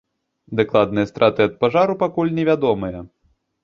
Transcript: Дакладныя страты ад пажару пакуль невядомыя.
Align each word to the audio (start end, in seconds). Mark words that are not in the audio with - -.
Дакладныя 0.59 1.09
страты 1.11 1.39
ад 1.49 1.53
пажару 1.67 1.99
пакуль 2.03 2.37
невядомыя. 2.43 3.09